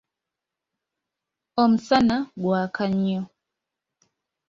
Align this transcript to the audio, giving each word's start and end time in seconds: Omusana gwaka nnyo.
Omusana 1.61 2.17
gwaka 2.41 2.83
nnyo. 2.93 3.21